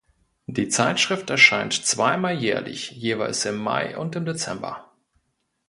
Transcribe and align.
Die 0.47 0.67
Zeitschrift 0.67 1.29
erscheint 1.29 1.73
zweimal 1.73 2.33
jährlich, 2.33 2.89
jeweils 2.89 3.45
im 3.45 3.57
Mai 3.57 3.95
und 3.95 4.15
im 4.15 4.25
Dezember. 4.25 4.89